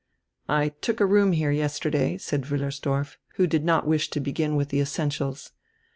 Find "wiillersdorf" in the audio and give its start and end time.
2.45-3.17